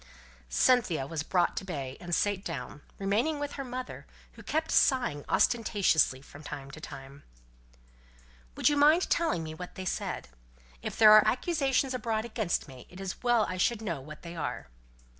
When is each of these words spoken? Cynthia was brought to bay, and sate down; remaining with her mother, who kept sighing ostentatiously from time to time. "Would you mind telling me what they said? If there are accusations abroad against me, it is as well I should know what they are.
Cynthia 0.49 1.05
was 1.05 1.21
brought 1.21 1.55
to 1.57 1.63
bay, 1.63 1.95
and 2.01 2.15
sate 2.15 2.43
down; 2.43 2.81
remaining 2.97 3.37
with 3.39 3.51
her 3.51 3.63
mother, 3.63 4.07
who 4.31 4.41
kept 4.41 4.71
sighing 4.71 5.23
ostentatiously 5.29 6.23
from 6.23 6.41
time 6.41 6.71
to 6.71 6.81
time. 6.81 7.21
"Would 8.57 8.67
you 8.67 8.77
mind 8.77 9.11
telling 9.11 9.43
me 9.43 9.53
what 9.53 9.75
they 9.75 9.85
said? 9.85 10.29
If 10.81 10.97
there 10.97 11.11
are 11.11 11.27
accusations 11.27 11.93
abroad 11.93 12.25
against 12.25 12.67
me, 12.67 12.87
it 12.89 12.99
is 12.99 13.13
as 13.13 13.21
well 13.21 13.45
I 13.47 13.57
should 13.57 13.83
know 13.83 14.01
what 14.01 14.23
they 14.23 14.35
are. 14.35 14.69